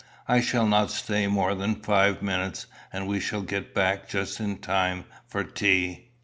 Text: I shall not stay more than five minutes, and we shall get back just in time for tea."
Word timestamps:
I 0.27 0.41
shall 0.41 0.65
not 0.65 0.89
stay 0.89 1.27
more 1.27 1.53
than 1.53 1.75
five 1.75 2.23
minutes, 2.23 2.65
and 2.91 3.05
we 3.07 3.19
shall 3.19 3.43
get 3.43 3.75
back 3.75 4.09
just 4.09 4.39
in 4.39 4.57
time 4.57 5.05
for 5.27 5.43
tea." 5.43 6.09